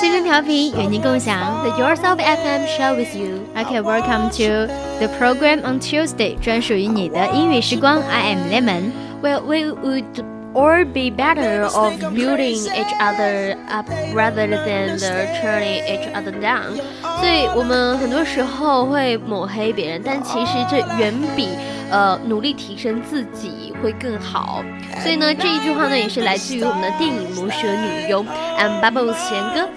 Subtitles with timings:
[0.00, 3.40] 青春调频与您共享，The Yourself FM Show with you.
[3.54, 4.66] Okay, welcome to
[4.98, 8.00] the program on Tuesday，专属于你的英语时光。
[8.10, 8.92] I am Lemon.
[9.22, 10.04] Well, we would
[10.59, 14.99] all be better of building each other up rather than
[15.41, 16.75] turning each other down.
[17.19, 21.49] 所以我们很多时候会抹黑别人，但其实这远比
[21.89, 24.63] 呃努力提升自己会更好。
[25.01, 28.25] 所以呢，这一句话呢也是来自于我们的电影《魔蛇女佣》。
[28.57, 29.69] I'm Bubbles 贤歌。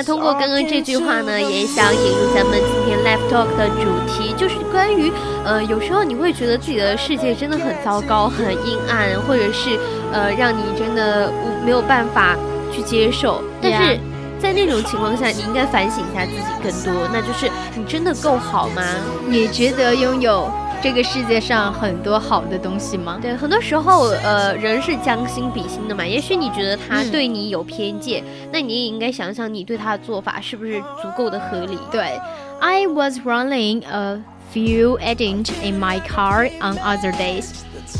[0.00, 5.12] 那通过刚刚这句话呢，也想引入咱们今天 Live Talk 的主题，就是关于
[5.44, 9.78] 呃，有时候你会觉得自己的世界真的很糟糕、很阴暗，或者是
[10.10, 11.30] 呃，让你真的
[11.66, 12.34] 没有办法
[12.72, 13.42] 去接受。
[13.60, 14.00] 但是
[14.40, 18.82] 在那种情况下，你应该反省一下自己更多，那就是你真的够好吗？
[19.28, 20.50] 你值得拥有？
[20.81, 23.17] 这个世界上很多好的东西吗？
[23.19, 26.05] 对，很多时候，呃，人是将心比心的嘛。
[26.05, 31.79] 也许你觉得他对你有偏见，那你也应该想想你对他的做法是不是足够的合理。
[31.91, 32.19] 对，
[32.59, 34.21] I was running a
[34.53, 37.49] few edits in my car on other days.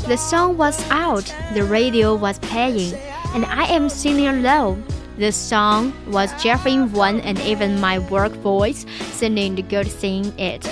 [0.06, 2.94] The song was out, the radio was playing,
[3.34, 4.76] and I am singing alone.
[5.18, 10.70] The song was Jeffrey One and even my work voice singing the good thing it.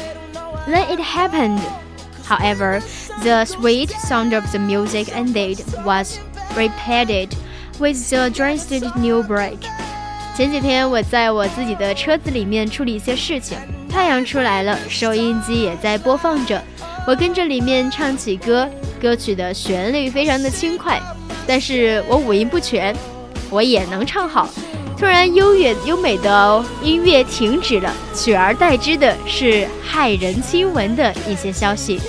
[0.69, 1.61] Then it happened.
[2.30, 2.82] However,
[3.24, 6.20] the sweet sound of the music ended was
[6.56, 7.30] repeated
[7.80, 9.58] with the drastic new break.
[10.38, 13.58] 前几天我在我自己的车子里面处理一些事情，
[13.90, 16.62] 太阳出来了，收音机也在播放着，
[17.08, 18.70] 我跟着里面唱起歌，
[19.02, 21.02] 歌曲的旋律非常的轻快，
[21.48, 22.96] 但是我五音不全，
[23.50, 24.48] 我也能唱好。
[25.00, 32.02] 突然，优越优美的音乐停止了，取而代之的是骇人听闻的一些消息。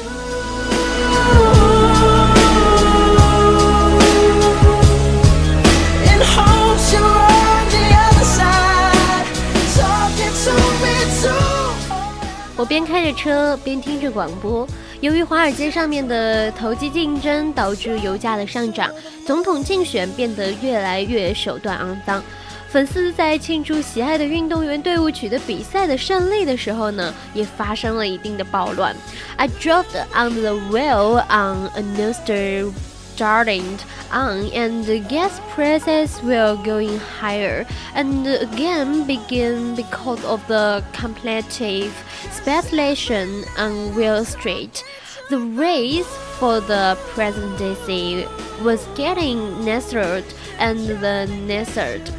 [12.56, 14.66] 我边开着车边听着广播。
[15.00, 18.90] 由于华尔街上面的投机竞争导致油价的上涨，
[19.24, 22.22] 总统竞选变得越来越手段肮脏。
[22.69, 28.95] 粉丝在庆祝喜爱的运动员队伍取得比赛的胜利的时候呢，也发生了一定的暴乱。
[29.37, 32.73] I drove on the wheel on a Nostr
[33.15, 33.79] starting
[34.11, 41.93] on and the gas prices were going higher and again began because of the competitive
[42.33, 44.83] speculation on Wall Street.
[45.29, 46.05] The race
[46.37, 48.27] for the presidency
[48.61, 50.25] was getting nestled
[50.59, 52.11] and the nestled.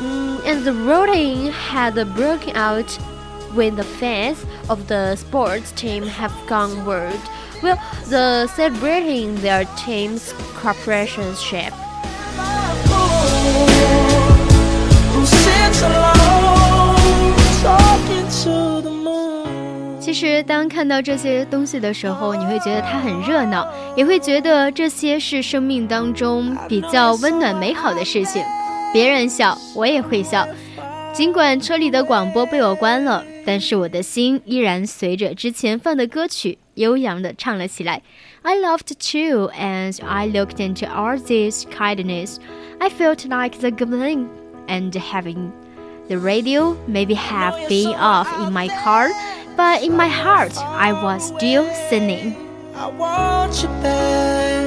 [0.00, 2.98] Mm, and the voting had broken out
[3.54, 4.38] when the fans
[4.68, 7.20] of the sports team have gone wild
[7.62, 7.78] well,
[8.10, 11.72] the celebrating their team's corporationship.
[19.98, 23.66] 其实，当看到这些东西的时候，你会觉得它很热闹，
[23.96, 28.42] 也会觉得这些是生命当中比较温暖美好的事情。
[28.92, 30.46] 别人笑，我也会笑。
[31.12, 38.02] 尽管车里的广播被我关了，但是我的心依然随着之前放的歌曲悠扬地唱了起来。
[38.42, 42.36] I loved too, and I looked into all this kindness.
[42.78, 44.26] I felt like the gambling
[44.68, 45.50] and having
[46.08, 49.08] the radio maybe have been off in my car,
[49.56, 52.36] but in my heart I was still singing.
[52.76, 54.59] I want you back.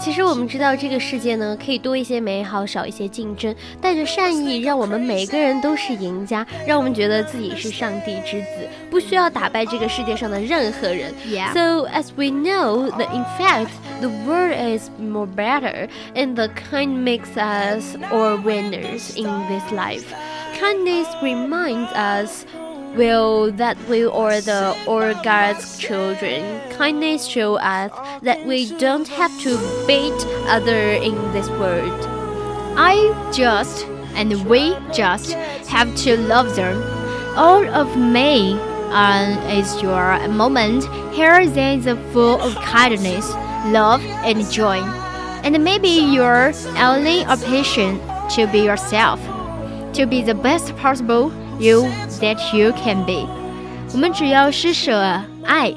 [0.00, 11.12] 其实我们知道，这个世界呢，可以多一些美好，少一些竞争，带着善意，让我们每个人都是赢家，让我们觉得自己是上帝之子，不需要打败这个世界上的任何人。
[11.52, 17.36] So as we know that in fact the world is more better, and the kind makes
[17.36, 20.04] us all winners in this life.
[20.58, 22.44] Kindness reminds us
[22.96, 26.42] will that we are the all God's children.
[26.70, 27.90] Kindness show us
[28.22, 29.56] that we don't have to
[29.86, 32.06] beat other in this world.
[32.76, 35.32] I just and we just
[35.68, 36.82] have to love them.
[37.36, 38.58] All of me
[38.90, 40.84] um, is your moment.
[41.14, 43.28] Here is full of kindness,
[43.66, 44.78] love, and joy.
[45.44, 48.02] And maybe you're only a patient
[48.32, 49.20] to be yourself,
[49.94, 51.86] to be the best possible you
[52.20, 53.26] that you can be.
[53.92, 55.00] 我们只要施舍
[55.44, 55.72] 爱，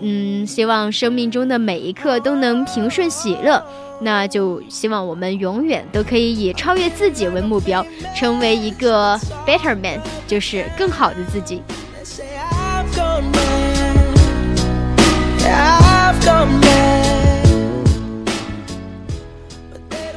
[0.00, 3.62] 嗯，希望生命中的每一刻都能平顺喜乐。
[4.00, 9.16] 那就希望我们永远都可以以超越自己为目标，成为一个
[9.46, 11.62] better man，就是更好的自己。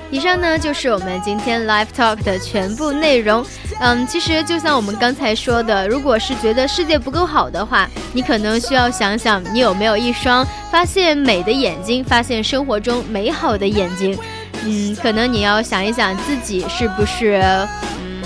[0.10, 3.46] 以上呢就是我们今天 live talk 的全部内容。
[3.80, 14.18] 嗯，其实就像我们刚才说的，如果是觉得世界不够好的话，你可能需要想想，你有没有一双发现美的眼睛，发现生活中美好的眼睛。
[14.64, 17.42] 嗯，可能你要想一想自己是不是
[18.02, 18.24] 嗯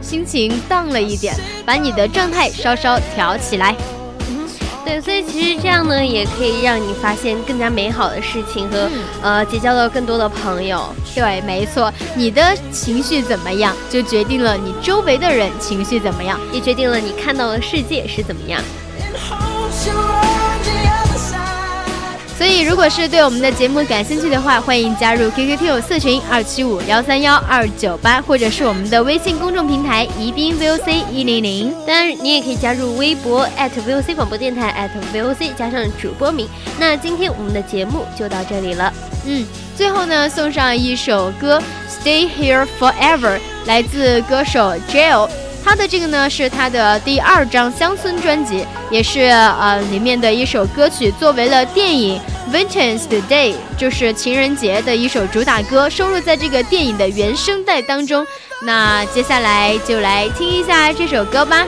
[0.00, 1.34] 心情荡了一点，
[1.66, 3.74] 把你的状态稍稍调起来。
[4.90, 8.90] 对，所以其实这样呢，也可以让你发现更加美好的事情和
[9.22, 10.84] 呃结交到更多的朋友。
[11.14, 12.42] 对，没错，你的
[12.72, 18.60] 情绪怎么样，就决定了你周围的人情绪怎么样，也决定了你看到的世界是怎么样。
[22.40, 31.70] 所以，如果是对我们的节目感兴趣的话，欢迎加入 QQ 听友四群二七五幺三幺二九八，或者是我们的微信公众平台宜宾 VOC 一零零。
[31.86, 36.48] 当然，你也可以加入微博 @VOC 广播电台 @VOC 加上主播名。
[36.78, 38.90] 那今天我们的节目就到这里了。
[39.26, 39.44] 嗯，
[39.76, 41.62] 最后呢，送上一首歌
[42.02, 45.28] 《Stay Here Forever》，来自歌手 Jill。
[45.62, 52.18] 他的这个呢是他的第二张乡村专辑，也是呃里面的一首歌曲，作为了电影
[52.52, 58.26] 《Valentine's Day》就是情人节的一首主打歌，收录在这个电影的原声带当中。
[58.62, 61.66] 那接下来就来听一下这首歌吧。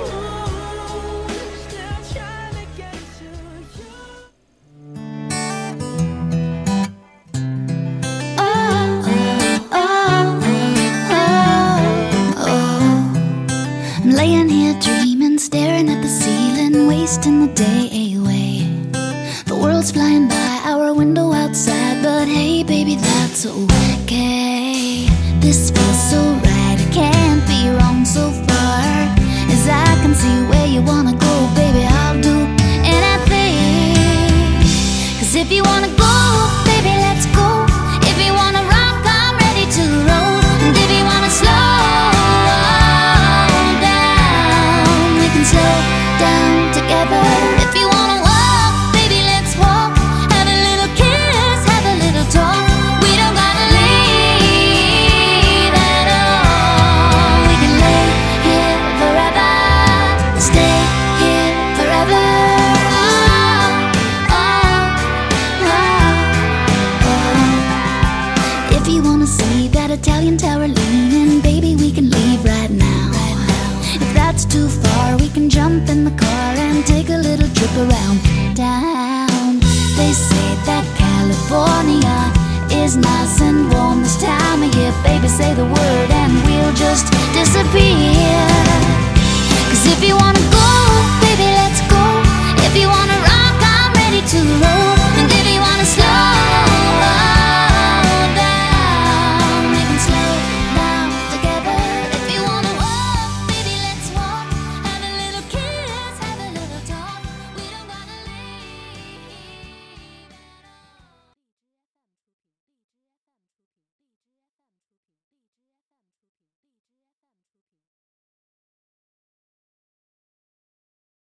[20.95, 25.07] Window outside, but hey, baby, that's okay.
[25.41, 28.83] This feels so right, it can't be wrong so far.
[29.55, 32.47] As I can see where you wanna go, baby, I'll do
[32.85, 34.61] anything.
[35.19, 36.02] Cause if you wanna go,